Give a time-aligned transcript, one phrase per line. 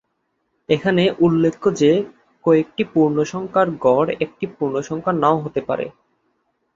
[0.69, 1.91] এখানে উল্লেখ্য যে
[2.45, 5.85] কয়েকটি পূর্ণ সংখ্যার গড় একটি পূর্ণসংখ্যা নাও হতে পারে।